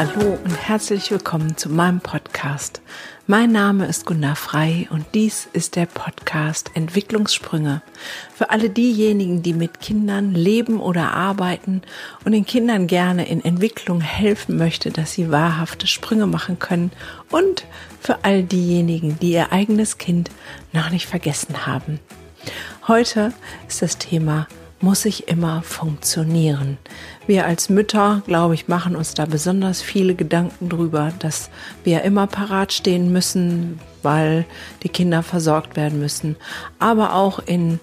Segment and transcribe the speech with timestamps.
[0.00, 2.80] Hallo und herzlich willkommen zu meinem Podcast.
[3.26, 7.82] Mein Name ist Gunnar Frei und dies ist der Podcast Entwicklungssprünge.
[8.34, 11.82] Für alle diejenigen, die mit Kindern leben oder arbeiten
[12.24, 16.92] und den Kindern gerne in Entwicklung helfen möchte, dass sie wahrhafte Sprünge machen können
[17.30, 17.66] und
[18.00, 20.30] für all diejenigen, die ihr eigenes Kind
[20.72, 22.00] noch nicht vergessen haben.
[22.88, 23.34] Heute
[23.68, 24.48] ist das Thema
[24.80, 26.78] muss ich immer funktionieren.
[27.26, 31.50] Wir als Mütter, glaube ich, machen uns da besonders viele Gedanken drüber, dass
[31.84, 34.46] wir immer parat stehen müssen, weil
[34.82, 36.36] die Kinder versorgt werden müssen.
[36.78, 37.78] Aber auch in,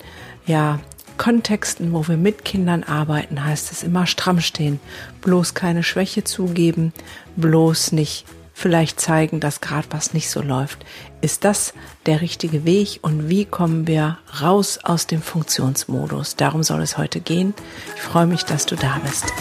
[0.45, 0.79] ja,
[1.17, 4.79] Kontexten, wo wir mit Kindern arbeiten, heißt es immer stramm stehen,
[5.21, 6.93] bloß keine Schwäche zugeben,
[7.35, 8.25] bloß nicht
[8.57, 10.83] vielleicht zeigen, dass gerade was nicht so läuft.
[11.21, 11.75] Ist das
[12.07, 16.37] der richtige Weg und wie kommen wir raus aus dem Funktionsmodus?
[16.37, 17.53] Darum soll es heute gehen.
[17.95, 19.31] Ich freue mich, dass du da bist.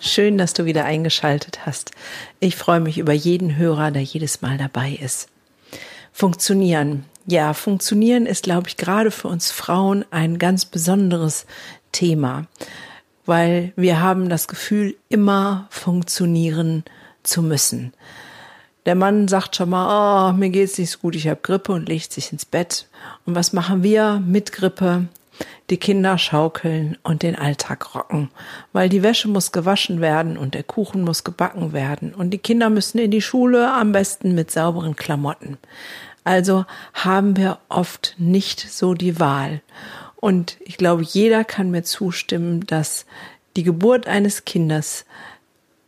[0.00, 1.90] Schön, dass du wieder eingeschaltet hast.
[2.40, 5.28] Ich freue mich über jeden Hörer, der jedes Mal dabei ist.
[6.16, 7.06] Funktionieren.
[7.26, 11.44] Ja, funktionieren ist, glaube ich, gerade für uns Frauen ein ganz besonderes
[11.90, 12.46] Thema,
[13.26, 16.84] weil wir haben das Gefühl, immer funktionieren
[17.24, 17.94] zu müssen.
[18.86, 21.88] Der Mann sagt schon mal, oh, mir geht's nicht so gut, ich habe Grippe und
[21.88, 22.86] legt sich ins Bett.
[23.26, 25.08] Und was machen wir mit Grippe?
[25.70, 28.30] Die Kinder schaukeln und den Alltag rocken,
[28.72, 32.70] weil die Wäsche muss gewaschen werden und der Kuchen muss gebacken werden und die Kinder
[32.70, 35.58] müssen in die Schule, am besten mit sauberen Klamotten.
[36.24, 39.60] Also haben wir oft nicht so die Wahl.
[40.16, 43.04] Und ich glaube, jeder kann mir zustimmen, dass
[43.56, 45.04] die Geburt eines Kindes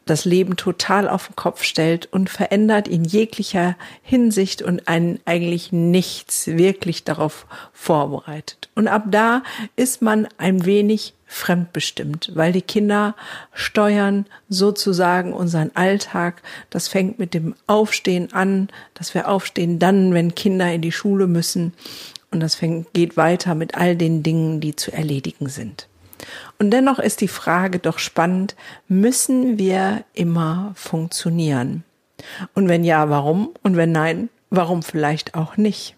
[0.07, 5.73] das Leben total auf den Kopf stellt und verändert in jeglicher Hinsicht und einen eigentlich
[5.73, 8.71] nichts wirklich darauf vorbereitet.
[8.77, 9.43] Und ab da
[9.75, 13.17] ist man ein wenig fremdbestimmt, weil die Kinder
[13.53, 16.41] steuern sozusagen unseren Alltag.
[16.71, 21.27] Das fängt mit dem Aufstehen an, dass wir aufstehen dann, wenn Kinder in die Schule
[21.27, 21.75] müssen.
[22.31, 25.89] Und das fängt, geht weiter mit all den Dingen, die zu erledigen sind.
[26.59, 28.57] Und dennoch ist die Frage doch spannend,
[28.89, 31.85] müssen wir immer funktionieren?
[32.55, 33.55] Und wenn ja, warum?
[33.63, 35.97] Und wenn nein, warum vielleicht auch nicht?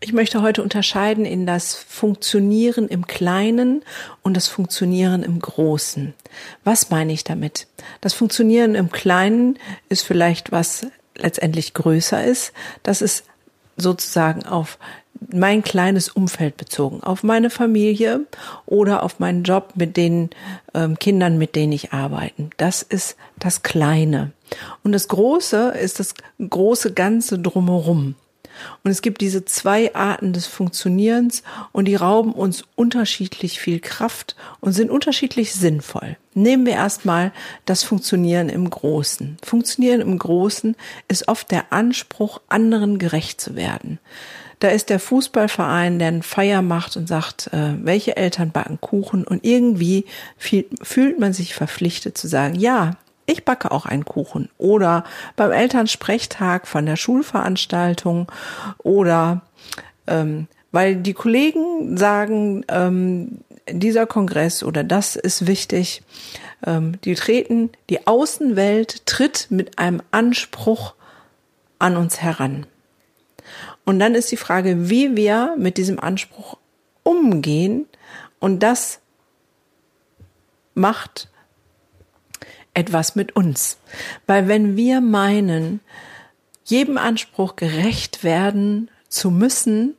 [0.00, 3.82] Ich möchte heute unterscheiden in das Funktionieren im Kleinen
[4.22, 6.14] und das Funktionieren im Großen.
[6.64, 7.66] Was meine ich damit?
[8.02, 9.58] Das Funktionieren im Kleinen
[9.88, 10.86] ist vielleicht was
[11.16, 12.52] letztendlich größer ist.
[12.82, 13.24] Das ist
[13.76, 14.78] sozusagen auf
[15.32, 18.20] mein kleines Umfeld bezogen, auf meine Familie
[18.66, 20.30] oder auf meinen Job mit den
[20.74, 22.50] ähm, Kindern, mit denen ich arbeite.
[22.56, 24.32] Das ist das Kleine.
[24.82, 28.14] Und das Große ist das große Ganze drumherum.
[28.84, 34.36] Und es gibt diese zwei Arten des Funktionierens und die rauben uns unterschiedlich viel Kraft
[34.60, 36.16] und sind unterschiedlich sinnvoll.
[36.34, 37.32] Nehmen wir erstmal
[37.64, 39.38] das Funktionieren im Großen.
[39.42, 40.76] Funktionieren im Großen
[41.08, 43.98] ist oft der Anspruch, anderen gerecht zu werden.
[44.58, 49.24] Da ist der Fußballverein, der einen Feier macht und sagt, äh, welche Eltern backen Kuchen
[49.24, 50.06] und irgendwie
[50.38, 52.92] fühlt man sich verpflichtet zu sagen, ja,
[53.26, 54.48] ich backe auch einen Kuchen.
[54.56, 58.30] Oder beim Elternsprechtag von der Schulveranstaltung
[58.78, 59.42] oder
[60.06, 66.02] ähm, weil die Kollegen sagen, ähm, dieser Kongress oder das ist wichtig.
[66.64, 70.94] Ähm, die treten, die Außenwelt tritt mit einem Anspruch
[71.78, 72.66] an uns heran.
[73.86, 76.58] Und dann ist die Frage, wie wir mit diesem Anspruch
[77.02, 77.86] umgehen.
[78.40, 78.98] Und das
[80.74, 81.30] macht
[82.74, 83.78] etwas mit uns.
[84.26, 85.80] Weil wenn wir meinen,
[86.64, 89.94] jedem Anspruch gerecht werden zu müssen,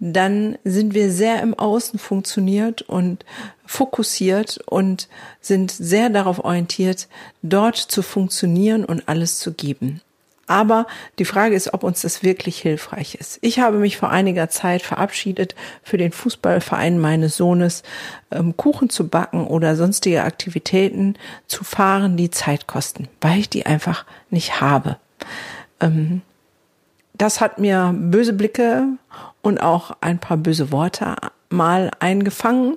[0.00, 3.24] dann sind wir sehr im Außen funktioniert und
[3.64, 5.08] fokussiert und
[5.40, 7.08] sind sehr darauf orientiert,
[7.42, 10.02] dort zu funktionieren und alles zu geben.
[10.46, 10.86] Aber
[11.18, 13.38] die Frage ist, ob uns das wirklich hilfreich ist.
[13.40, 17.82] Ich habe mich vor einiger Zeit verabschiedet, für den Fußballverein meines Sohnes
[18.30, 23.66] ähm, Kuchen zu backen oder sonstige Aktivitäten zu fahren, die Zeit kosten, weil ich die
[23.66, 24.98] einfach nicht habe.
[25.80, 26.22] Ähm,
[27.14, 28.88] das hat mir böse Blicke
[29.40, 31.16] und auch ein paar böse Worte
[31.48, 32.76] mal eingefangen,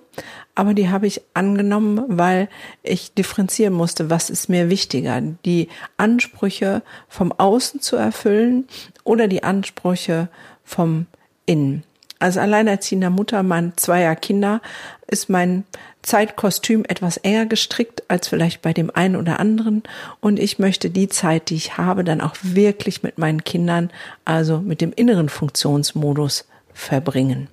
[0.57, 2.50] aber die habe ich angenommen, weil
[2.81, 8.68] ich differenzieren musste, was ist mir wichtiger, die Ansprüche vom Außen zu erfüllen
[9.04, 10.30] oder die Ansprüche
[10.63, 11.06] vom
[11.45, 11.83] Innen.
[12.18, 14.59] Als alleinerziehender Mutter mein zweier Kinder
[15.06, 15.63] ist mein
[16.01, 19.83] Zeitkostüm etwas enger gestrickt als vielleicht bei dem einen oder anderen.
[20.21, 23.92] Und ich möchte die Zeit, die ich habe, dann auch wirklich mit meinen Kindern,
[24.25, 27.48] also mit dem inneren Funktionsmodus verbringen.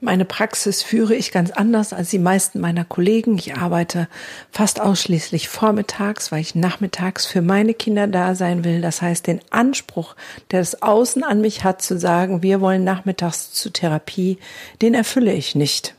[0.00, 3.36] Meine Praxis führe ich ganz anders als die meisten meiner Kollegen.
[3.36, 4.06] Ich arbeite
[4.52, 8.80] fast ausschließlich vormittags, weil ich nachmittags für meine Kinder da sein will.
[8.80, 10.14] Das heißt, den Anspruch,
[10.52, 14.38] der das Außen an mich hat, zu sagen, wir wollen nachmittags zur Therapie,
[14.82, 15.96] den erfülle ich nicht.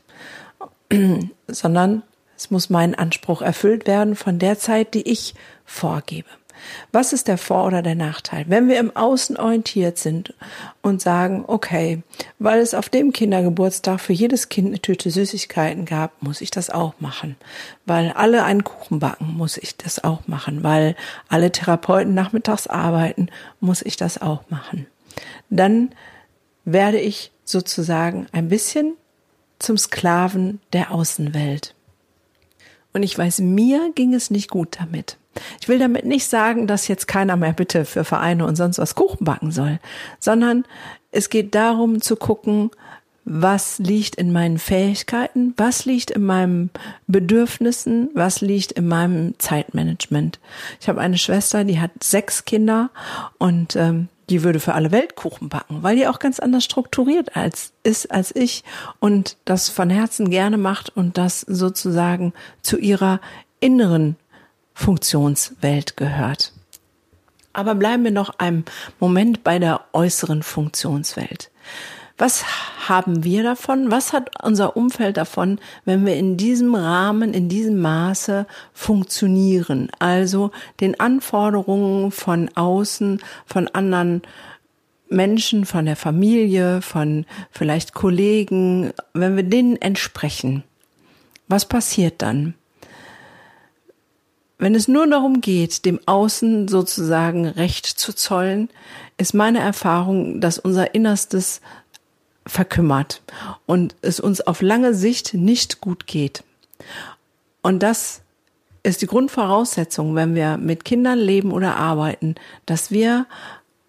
[1.46, 2.02] Sondern
[2.38, 5.34] es muss mein Anspruch erfüllt werden von der Zeit, die ich
[5.66, 6.28] vorgebe.
[6.92, 8.44] Was ist der Vor- oder der Nachteil?
[8.48, 10.34] Wenn wir im Außen orientiert sind
[10.82, 12.02] und sagen, okay,
[12.38, 16.70] weil es auf dem Kindergeburtstag für jedes Kind eine Tüte Süßigkeiten gab, muss ich das
[16.70, 17.36] auch machen.
[17.86, 20.62] Weil alle einen Kuchen backen, muss ich das auch machen.
[20.62, 20.96] Weil
[21.28, 23.28] alle Therapeuten nachmittags arbeiten,
[23.60, 24.86] muss ich das auch machen.
[25.50, 25.90] Dann
[26.64, 28.94] werde ich sozusagen ein bisschen
[29.58, 31.74] zum Sklaven der Außenwelt.
[32.92, 35.16] Und ich weiß, mir ging es nicht gut damit.
[35.60, 38.94] Ich will damit nicht sagen, dass jetzt keiner mehr bitte für Vereine und sonst was
[38.94, 39.78] Kuchen backen soll,
[40.18, 40.64] sondern
[41.12, 42.70] es geht darum zu gucken,
[43.24, 46.70] was liegt in meinen Fähigkeiten, was liegt in meinen
[47.06, 50.40] Bedürfnissen, was liegt in meinem Zeitmanagement.
[50.80, 52.90] Ich habe eine Schwester, die hat sechs Kinder
[53.38, 57.36] und ähm, die würde für alle Welt Kuchen backen, weil die auch ganz anders strukturiert
[57.36, 58.64] als ist als ich
[59.00, 62.32] und das von Herzen gerne macht und das sozusagen
[62.62, 63.20] zu ihrer
[63.60, 64.16] inneren
[64.80, 66.54] Funktionswelt gehört.
[67.52, 68.64] Aber bleiben wir noch einen
[68.98, 71.50] Moment bei der äußeren Funktionswelt.
[72.16, 72.44] Was
[72.88, 73.90] haben wir davon?
[73.90, 79.90] Was hat unser Umfeld davon, wenn wir in diesem Rahmen, in diesem Maße funktionieren?
[79.98, 80.50] Also
[80.80, 84.22] den Anforderungen von außen, von anderen
[85.10, 90.62] Menschen, von der Familie, von vielleicht Kollegen, wenn wir denen entsprechen.
[91.48, 92.54] Was passiert dann?
[94.60, 98.68] Wenn es nur darum geht, dem Außen sozusagen Recht zu zollen,
[99.16, 101.62] ist meine Erfahrung, dass unser Innerstes
[102.46, 103.22] verkümmert
[103.64, 106.44] und es uns auf lange Sicht nicht gut geht.
[107.62, 108.20] Und das
[108.82, 112.34] ist die Grundvoraussetzung, wenn wir mit Kindern leben oder arbeiten,
[112.66, 113.26] dass wir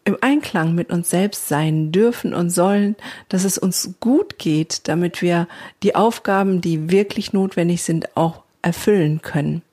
[0.06, 2.95] im Einklang mit uns selbst sein dürfen und sollen,
[3.27, 5.50] dass es uns gut geht, damit wir
[5.83, 9.63] die Aufgaben, die wirklich notwendig sind, auch erfüllen können.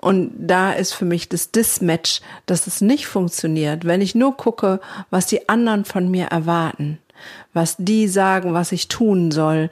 [0.00, 4.80] Und da ist für mich das Dismatch, dass es nicht funktioniert, wenn ich nur gucke,
[5.10, 6.98] was die anderen von mir erwarten,
[7.52, 9.68] was die sagen, was ich tun soll,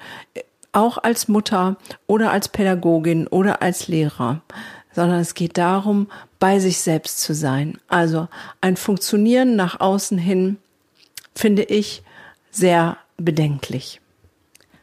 [0.73, 1.77] auch als Mutter
[2.07, 4.43] oder als Pädagogin oder als Lehrer,
[4.93, 6.09] sondern es geht darum,
[6.39, 7.79] bei sich selbst zu sein.
[7.89, 8.29] Also
[8.61, 10.59] ein Funktionieren nach außen hin
[11.35, 12.03] finde ich
[12.51, 14.03] sehr bedenklich.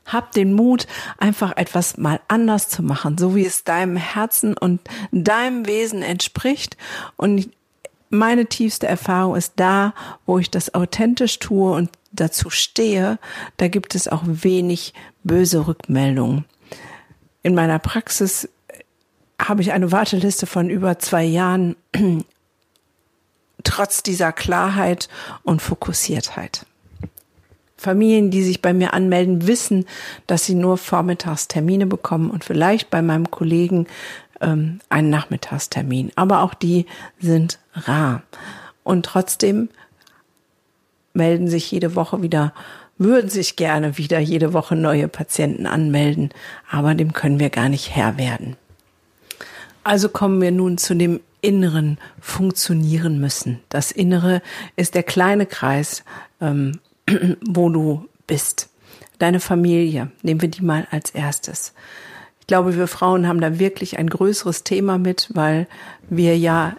[0.05, 0.87] Hab den Mut,
[1.17, 4.81] einfach etwas mal anders zu machen, so wie es deinem Herzen und
[5.11, 6.77] deinem Wesen entspricht.
[7.17, 7.49] Und
[8.09, 9.93] meine tiefste Erfahrung ist da,
[10.25, 13.19] wo ich das authentisch tue und dazu stehe,
[13.57, 14.93] da gibt es auch wenig
[15.23, 16.45] böse Rückmeldungen.
[17.43, 18.49] In meiner Praxis
[19.39, 21.75] habe ich eine Warteliste von über zwei Jahren,
[23.63, 25.09] trotz dieser Klarheit
[25.43, 26.65] und Fokussiertheit.
[27.85, 29.85] Familien, die sich bei mir anmelden, wissen,
[30.25, 33.85] dass sie nur vormittags Termine bekommen und vielleicht bei meinem Kollegen
[34.41, 36.11] ähm, einen Nachmittagstermin.
[36.15, 36.87] Aber auch die
[37.19, 38.23] sind rar.
[38.83, 39.69] Und trotzdem
[41.13, 42.53] melden sich jede Woche wieder,
[42.97, 46.29] würden sich gerne wieder jede Woche neue Patienten anmelden.
[46.71, 48.55] Aber dem können wir gar nicht Herr werden.
[49.83, 53.59] Also kommen wir nun zu dem Inneren funktionieren müssen.
[53.69, 54.41] Das Innere
[54.75, 56.03] ist der kleine Kreis
[56.41, 56.79] ähm,
[57.45, 58.69] wo du bist.
[59.19, 61.73] Deine Familie, nehmen wir die mal als erstes.
[62.41, 65.67] Ich glaube, wir Frauen haben da wirklich ein größeres Thema mit, weil
[66.09, 66.75] wir ja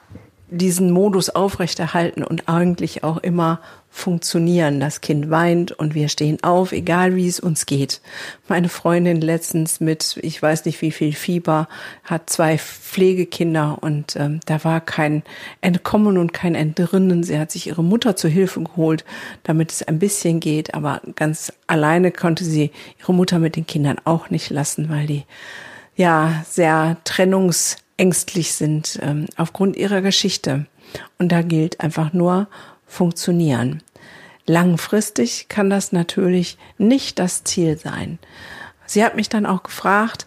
[0.49, 3.61] diesen Modus aufrechterhalten und eigentlich auch immer
[3.91, 4.79] funktionieren.
[4.79, 8.00] Das Kind weint und wir stehen auf, egal wie es uns geht.
[8.47, 11.67] Meine Freundin letztens mit, ich weiß nicht wie viel Fieber,
[12.05, 15.23] hat zwei Pflegekinder und ähm, da war kein
[15.62, 17.25] Entkommen und kein Entrinnen.
[17.25, 19.05] Sie hat sich ihre Mutter zu Hilfe geholt,
[19.45, 23.97] damit es ein bisschen geht, aber ganz alleine konnte sie ihre Mutter mit den Kindern
[24.05, 25.25] auch nicht lassen, weil die
[25.97, 26.99] ja sehr
[27.97, 30.67] trennungsängstlich sind ähm, aufgrund ihrer Geschichte.
[31.19, 32.49] Und da gilt einfach nur
[32.87, 33.83] funktionieren.
[34.47, 38.19] Langfristig kann das natürlich nicht das Ziel sein.
[38.87, 40.26] Sie hat mich dann auch gefragt,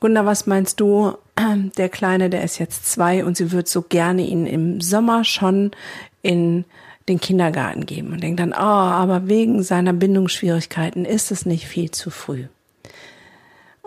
[0.00, 1.16] Gunda, was meinst du?
[1.76, 5.72] Der Kleine, der ist jetzt zwei und sie wird so gerne ihn im Sommer schon
[6.22, 6.64] in
[7.08, 11.90] den Kindergarten geben und denkt dann, oh, aber wegen seiner Bindungsschwierigkeiten ist es nicht viel
[11.90, 12.44] zu früh.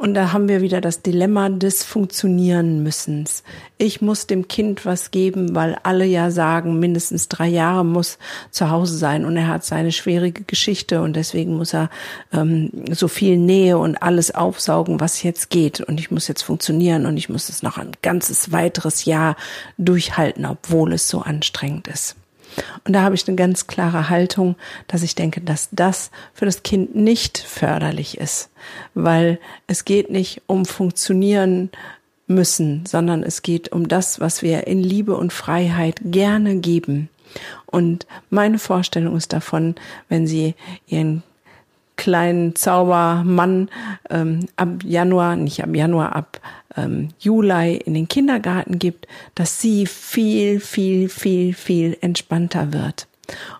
[0.03, 3.41] Und da haben wir wieder das Dilemma des Funktionieren müssens.
[3.77, 8.17] Ich muss dem Kind was geben, weil alle ja sagen, mindestens drei Jahre muss
[8.51, 11.89] zu Hause sein und er hat seine schwierige Geschichte und deswegen muss er
[12.33, 15.79] ähm, so viel Nähe und alles aufsaugen, was jetzt geht.
[15.79, 19.37] Und ich muss jetzt funktionieren und ich muss es noch ein ganzes weiteres Jahr
[19.77, 22.17] durchhalten, obwohl es so anstrengend ist.
[22.85, 24.55] Und da habe ich eine ganz klare Haltung,
[24.87, 28.49] dass ich denke, dass das für das Kind nicht förderlich ist,
[28.93, 31.69] weil es geht nicht um funktionieren
[32.27, 37.09] müssen, sondern es geht um das, was wir in Liebe und Freiheit gerne geben.
[37.65, 39.75] Und meine Vorstellung ist davon,
[40.07, 40.55] wenn Sie
[40.87, 41.23] Ihren
[41.95, 43.69] kleinen Zaubermann
[44.09, 46.39] ähm, ab Januar, nicht ab Januar, ab
[46.77, 53.07] ähm, Juli in den Kindergarten gibt, dass sie viel, viel, viel, viel entspannter wird.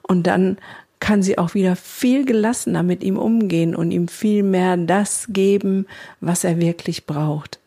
[0.02, 0.58] Und dann
[1.00, 5.86] kann sie auch wieder viel gelassener mit ihm umgehen und ihm viel mehr das geben,
[6.22, 7.60] was er wirklich braucht.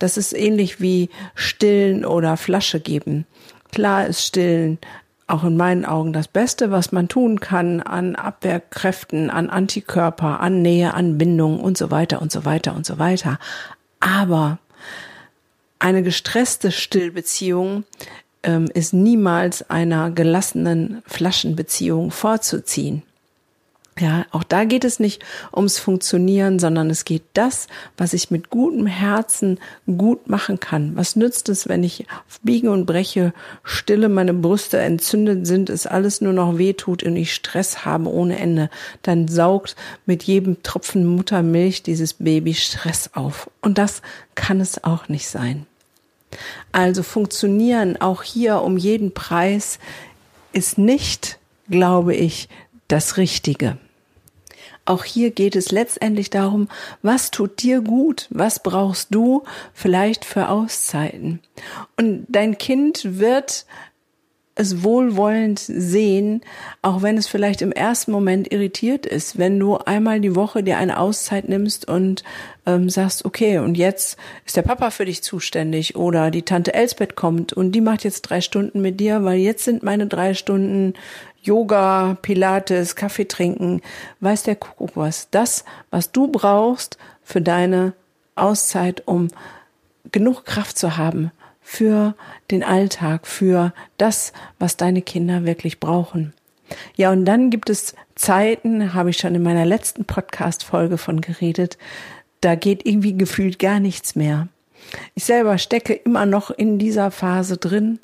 [0.00, 3.26] Das ist ähnlich wie Stillen oder Flasche geben.
[3.70, 4.78] Klar ist Stillen
[5.28, 10.60] auch in meinen Augen das Beste, was man tun kann an Abwehrkräften, an Antikörper, an
[10.60, 13.38] Nähe, an Bindung und so weiter und so weiter und so weiter.
[14.00, 14.58] Aber
[15.80, 17.84] eine gestresste Stillbeziehung
[18.42, 23.02] ähm, ist niemals einer gelassenen Flaschenbeziehung vorzuziehen.
[23.98, 25.22] Ja, auch da geht es nicht
[25.54, 27.66] ums Funktionieren, sondern es geht das,
[27.98, 30.96] was ich mit gutem Herzen gut machen kann.
[30.96, 32.06] Was nützt es, wenn ich
[32.42, 37.34] biege und breche, stille, meine Brüste entzündet sind, es alles nur noch wehtut und ich
[37.34, 38.70] Stress habe ohne Ende?
[39.02, 43.50] Dann saugt mit jedem Tropfen Muttermilch dieses Baby Stress auf.
[43.60, 44.00] Und das
[44.34, 45.66] kann es auch nicht sein.
[46.72, 49.78] Also funktionieren auch hier um jeden Preis
[50.52, 52.48] ist nicht, glaube ich,
[52.88, 53.78] das Richtige.
[54.84, 56.68] Auch hier geht es letztendlich darum,
[57.02, 61.40] was tut dir gut, was brauchst du vielleicht für Auszeiten.
[61.96, 63.66] Und dein Kind wird
[64.60, 66.42] es wohlwollend sehen,
[66.82, 70.76] auch wenn es vielleicht im ersten Moment irritiert ist, wenn du einmal die Woche dir
[70.76, 72.22] eine Auszeit nimmst und
[72.66, 77.16] ähm, sagst, okay, und jetzt ist der Papa für dich zuständig oder die Tante Elsbeth
[77.16, 80.92] kommt und die macht jetzt drei Stunden mit dir, weil jetzt sind meine drei Stunden
[81.42, 83.80] Yoga, Pilates, Kaffee trinken,
[84.20, 85.28] weiß der Kuckuck was.
[85.30, 87.94] Das, was du brauchst für deine
[88.34, 89.28] Auszeit, um
[90.12, 91.30] genug Kraft zu haben
[91.70, 92.16] für
[92.50, 96.34] den Alltag, für das, was deine Kinder wirklich brauchen.
[96.96, 101.78] Ja, und dann gibt es Zeiten, habe ich schon in meiner letzten Podcast-Folge von geredet,
[102.40, 104.48] da geht irgendwie gefühlt gar nichts mehr.
[105.14, 108.00] Ich selber stecke immer noch in dieser Phase drin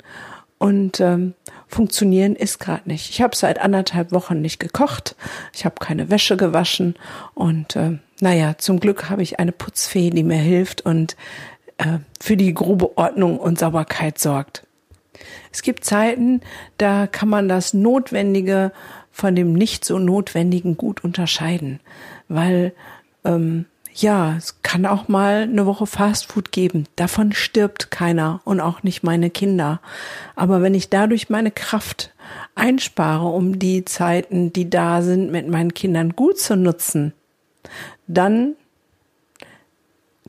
[0.59, 1.33] und ähm,
[1.67, 3.09] funktionieren ist gerade nicht.
[3.09, 5.17] Ich habe seit anderthalb Wochen nicht gekocht,
[5.53, 6.95] ich habe keine Wäsche gewaschen
[7.33, 11.17] und äh, naja, zum Glück habe ich eine Putzfee, die mir hilft und
[11.77, 14.65] äh, für die grobe Ordnung und Sauberkeit sorgt.
[15.51, 16.41] Es gibt Zeiten,
[16.77, 18.71] da kann man das Notwendige
[19.11, 21.79] von dem nicht so Notwendigen gut unterscheiden,
[22.27, 22.73] weil
[23.25, 26.83] ähm, ja, es kann auch mal eine Woche Fastfood geben.
[26.95, 29.81] Davon stirbt keiner und auch nicht meine Kinder.
[30.35, 32.13] Aber wenn ich dadurch meine Kraft
[32.53, 37.13] einspare, um die Zeiten, die da sind, mit meinen Kindern gut zu nutzen,
[38.05, 38.53] dann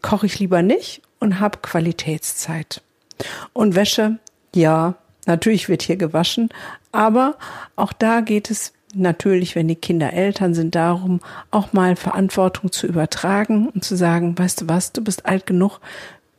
[0.00, 2.83] koche ich lieber nicht und habe Qualitätszeit.
[3.53, 4.19] Und Wäsche,
[4.55, 4.95] ja,
[5.27, 6.51] natürlich wird hier gewaschen,
[6.93, 7.37] aber
[7.77, 11.21] auch da geht es natürlich, wenn die Kinder Eltern sind, darum,
[11.51, 15.81] auch mal Verantwortung zu übertragen und zu sagen, weißt du was, du bist alt genug,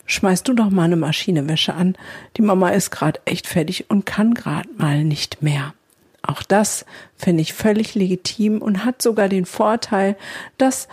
[0.05, 1.95] schmeißt du doch mal eine Maschine Wäsche an.
[2.37, 5.73] Die Mama ist gerade echt fertig und kann gerade mal nicht mehr.
[6.21, 10.17] Auch das finde ich völlig legitim und hat sogar den Vorteil,
[10.57, 10.87] dass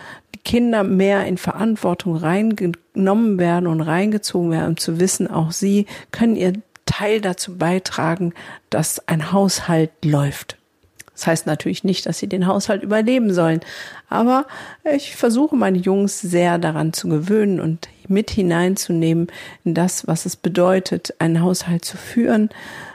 [0.47, 6.37] Kinder mehr in Verantwortung reingenommen werden und reingezogen werden, um zu wissen, auch sie können
[6.37, 6.53] ihr
[6.85, 8.33] Teil dazu beitragen,
[8.69, 10.55] dass ein Haushalt läuft.
[11.11, 13.59] Das heißt natürlich nicht, dass sie den Haushalt überleben sollen.
[14.07, 14.45] Aber
[14.95, 19.27] ich versuche meine Jungs sehr daran zu gewöhnen und mit hineinzunehmen
[19.65, 22.51] in das, was es bedeutet, einen Haushalt zu führen.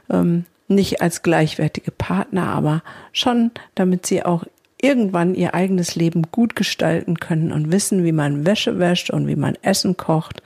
[0.08, 2.82] Ähm, nicht als gleichwertige Partner, aber
[3.12, 4.44] schon, damit sie auch
[4.82, 9.36] irgendwann ihr eigenes Leben gut gestalten können und wissen, wie man Wäsche wäscht und wie
[9.36, 10.42] man Essen kocht.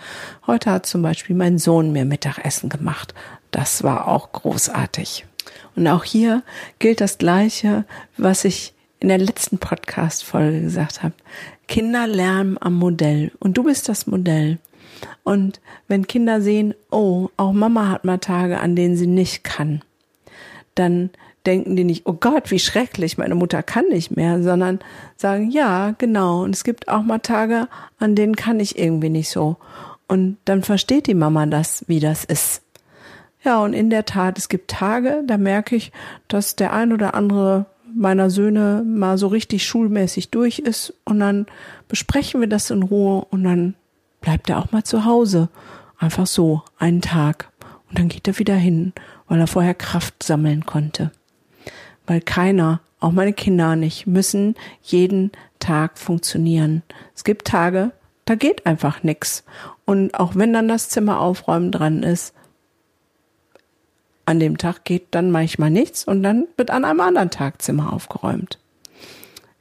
[0.47, 3.15] Heute hat zum Beispiel mein Sohn mir Mittagessen gemacht.
[3.51, 5.27] Das war auch großartig.
[5.75, 6.43] Und auch hier
[6.79, 7.85] gilt das Gleiche,
[8.19, 11.15] was ich in der letzten Podcast-Folge gesagt habe.
[11.67, 14.59] Kinder lernen am Modell und du bist das Modell.
[15.25, 19.83] Und wenn Kinder sehen, oh, auch Mama hat mal Tage, an denen sie nicht kann,
[20.75, 21.11] dann
[21.47, 24.81] denken die nicht, oh Gott, wie schrecklich, meine Mutter kann nicht mehr, sondern
[25.17, 26.43] sagen, ja, genau.
[26.43, 29.57] Und es gibt auch mal Tage, an denen kann ich irgendwie nicht so.
[30.09, 32.63] Und dann versteht die Mama das, wie das ist.
[33.45, 35.93] Ja, und in der Tat, es gibt Tage, da merke ich,
[36.27, 41.47] dass der ein oder andere meiner Söhne mal so richtig schulmäßig durch ist und dann
[41.89, 43.75] besprechen wir das in Ruhe und dann
[44.21, 45.49] bleibt er auch mal zu Hause.
[45.99, 47.51] Einfach so, einen Tag.
[47.89, 48.93] Und dann geht er wieder hin,
[49.29, 51.13] weil er vorher Kraft sammeln konnte.
[52.07, 56.83] Weil keiner, auch meine Kinder nicht, müssen jeden Tag funktionieren.
[57.15, 57.93] Es gibt Tage,
[58.25, 59.45] da geht einfach nix.
[59.85, 62.35] Und auch wenn dann das Zimmer aufräumen dran ist,
[64.27, 67.93] an dem Tag geht dann manchmal nichts und dann wird an einem anderen Tag Zimmer
[67.93, 68.59] aufgeräumt.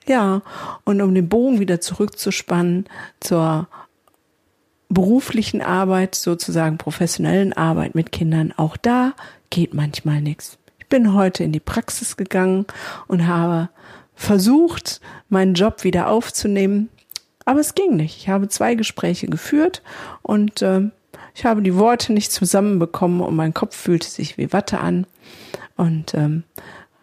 [0.08, 0.42] Ja,
[0.84, 2.86] und um den Bogen wieder zurückzuspannen
[3.20, 3.68] zur
[4.90, 9.14] beruflichen Arbeit, sozusagen professionellen Arbeit mit Kindern, auch da
[9.50, 10.58] geht manchmal nichts.
[10.96, 12.66] Bin heute in die Praxis gegangen
[13.08, 13.68] und habe
[14.14, 16.88] versucht, meinen Job wieder aufzunehmen,
[17.44, 18.16] aber es ging nicht.
[18.16, 19.82] Ich habe zwei Gespräche geführt
[20.22, 20.90] und äh,
[21.34, 25.06] ich habe die Worte nicht zusammenbekommen und mein Kopf fühlte sich wie Watte an.
[25.75, 26.44] Und ähm,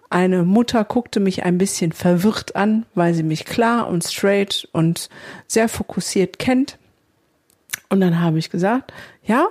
[0.08, 5.10] eine Mutter guckte mich ein bisschen verwirrt an, weil sie mich klar und straight und
[5.46, 6.78] sehr fokussiert kennt.
[7.90, 8.90] Und dann habe ich gesagt,
[9.22, 9.48] ja,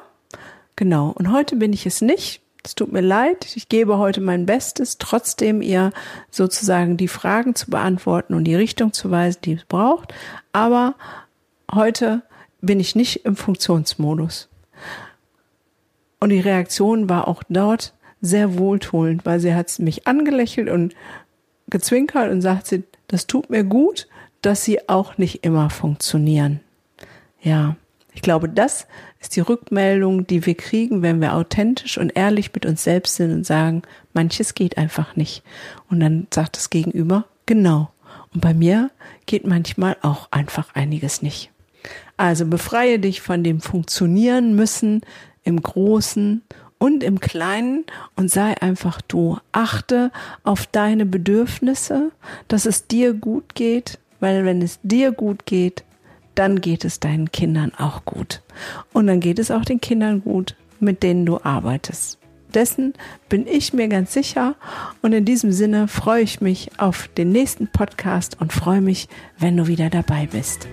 [0.76, 1.12] genau.
[1.12, 2.42] Und heute bin ich es nicht.
[2.63, 3.56] Es tut mir leid.
[3.56, 5.91] Ich gebe heute mein Bestes, trotzdem ihr
[6.30, 10.13] sozusagen die Fragen zu beantworten und die Richtung zu weisen, die es braucht.
[10.53, 10.96] Aber
[11.74, 12.22] heute
[12.62, 14.48] bin ich nicht im Funktionsmodus.
[16.20, 20.94] Und die Reaktion war auch dort sehr wohltuend, weil sie hat mich angelächelt und
[21.68, 24.08] gezwinkert und sagt sie, das tut mir gut,
[24.44, 26.60] dass sie auch nicht immer funktionieren.
[27.41, 27.75] Ja,
[28.13, 28.88] ich glaube, das
[29.20, 33.32] ist die Rückmeldung, die wir kriegen, wenn wir authentisch und ehrlich mit uns selbst sind
[33.32, 35.44] und sagen, manches geht einfach nicht.
[35.89, 37.91] Und dann sagt das Gegenüber, genau.
[38.34, 38.91] Und bei mir
[39.25, 41.51] geht manchmal auch einfach einiges nicht.
[42.18, 45.01] Also befreie dich von dem Funktionieren müssen,
[45.44, 46.44] im Großen
[46.77, 49.38] und im Kleinen und sei einfach du.
[49.51, 50.12] Achte
[50.44, 52.12] auf deine Bedürfnisse,
[52.48, 55.83] dass es dir gut geht, weil wenn es dir gut geht,
[56.35, 58.41] dann geht es deinen Kindern auch gut.
[58.94, 62.17] Und dann geht es auch den Kindern gut, mit denen du arbeitest.
[62.53, 62.94] Dessen
[63.29, 64.55] bin ich mir ganz sicher.
[65.01, 69.57] Und in diesem Sinne freue ich mich auf den nächsten Podcast und freue mich, wenn
[69.57, 70.67] du wieder dabei bist.